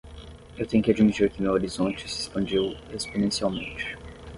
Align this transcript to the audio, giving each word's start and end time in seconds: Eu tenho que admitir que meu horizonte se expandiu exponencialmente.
Eu 0.57 0.65
tenho 0.65 0.81
que 0.83 0.89
admitir 0.89 1.29
que 1.29 1.39
meu 1.43 1.51
horizonte 1.53 2.09
se 2.09 2.21
expandiu 2.21 2.75
exponencialmente. 2.91 3.95